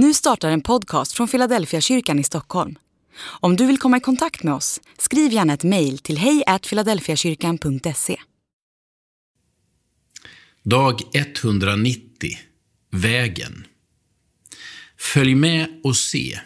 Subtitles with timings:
[0.00, 2.78] Nu startar en podcast från Philadelphia kyrkan i Stockholm.
[3.20, 8.16] Om du vill komma i kontakt med oss, skriv gärna ett mejl till hejfiladelfiakyrkan.se.
[10.62, 12.30] Dag 190.
[12.90, 13.66] Vägen.
[14.98, 16.40] Följ med och se.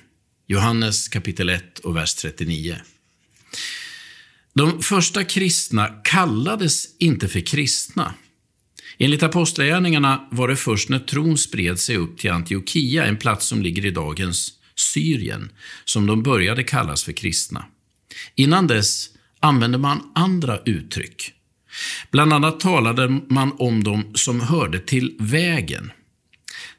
[0.47, 2.77] Johannes kapitel 1 och vers 39.
[4.55, 8.15] De första kristna kallades inte för kristna.
[8.99, 13.63] Enligt Apostlagärningarna var det först när tron spred sig upp till Antiochia, en plats som
[13.63, 15.51] ligger i dagens Syrien,
[15.85, 17.65] som de började kallas för kristna.
[18.35, 19.09] Innan dess
[19.41, 21.33] använde man andra uttryck.
[22.11, 25.93] Bland annat talade man om dem som hörde till vägen.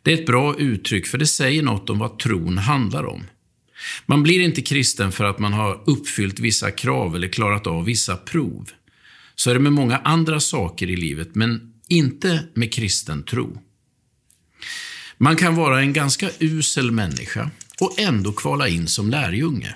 [0.01, 3.23] Det är ett bra uttryck, för det säger något om vad tron handlar om.
[4.05, 8.15] Man blir inte kristen för att man har uppfyllt vissa krav eller klarat av vissa
[8.15, 8.69] prov.
[9.35, 13.61] Så är det med många andra saker i livet, men inte med kristen tro.
[15.17, 19.75] Man kan vara en ganska usel människa och ändå kvala in som lärjunge.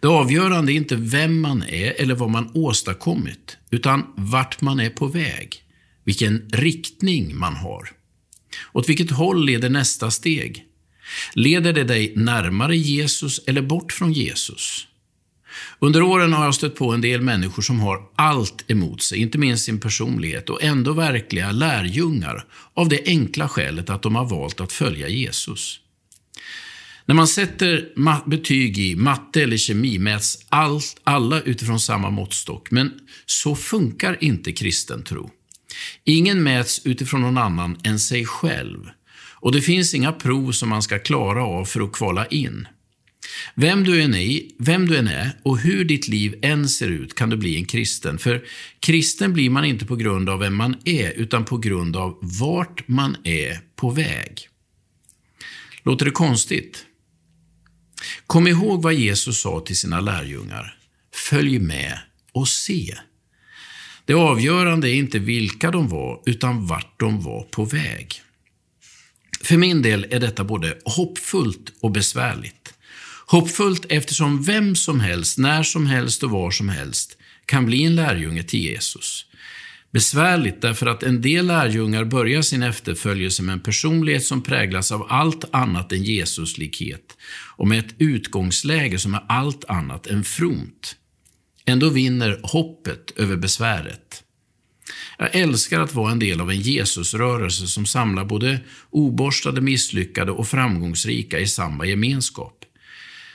[0.00, 4.90] Det avgörande är inte vem man är eller vad man åstadkommit, utan vart man är
[4.90, 5.64] på väg,
[6.04, 7.90] vilken riktning man har.
[8.72, 10.64] Åt vilket håll leder nästa steg?
[11.34, 14.86] Leder det dig närmare Jesus eller bort från Jesus?
[15.78, 19.38] Under åren har jag stött på en del människor som har allt emot sig, inte
[19.38, 24.60] minst sin personlighet, och ändå verkliga lärjungar av det enkla skälet att de har valt
[24.60, 25.78] att följa Jesus.
[27.06, 27.88] När man sätter
[28.30, 32.92] betyg i matte eller kemi mäts allt, alla utifrån samma måttstock, men
[33.26, 35.30] så funkar inte kristen tro.
[36.04, 38.90] Ingen mäts utifrån någon annan än sig själv.
[39.42, 42.66] Och det finns inga prov som man ska klara av för att kvala in.
[43.54, 47.14] Vem du, än är, vem du än är och hur ditt liv än ser ut
[47.14, 48.18] kan du bli en kristen.
[48.18, 48.44] För
[48.80, 52.88] kristen blir man inte på grund av vem man är, utan på grund av vart
[52.88, 54.48] man är på väg.
[55.82, 56.86] Låter det konstigt?
[58.26, 60.78] Kom ihåg vad Jesus sa till sina lärjungar.
[61.30, 61.98] Följ med
[62.32, 62.94] och se.
[64.04, 68.22] Det avgörande är inte vilka de var, utan vart de var på väg.
[69.42, 72.61] För min del är detta både hoppfullt och besvärligt.
[73.26, 77.94] Hoppfullt eftersom vem som helst, när som helst och var som helst kan bli en
[77.94, 79.26] lärjunge till Jesus.
[79.92, 85.06] Besvärligt därför att en del lärjungar börjar sin efterföljelse med en personlighet som präglas av
[85.08, 87.16] allt annat än Jesuslikhet
[87.56, 90.96] och med ett utgångsläge som är allt annat än fromt.
[91.64, 94.22] Ändå vinner hoppet över besväret.
[95.18, 98.60] Jag älskar att vara en del av en Jesusrörelse som samlar både
[98.90, 102.61] oborstade, misslyckade och framgångsrika i samma gemenskap.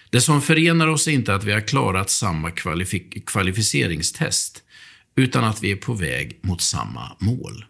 [0.09, 2.51] Det som förenar oss är inte att vi har klarat samma
[3.25, 4.63] kvalificeringstest,
[5.15, 7.65] utan att vi är på väg mot samma mål.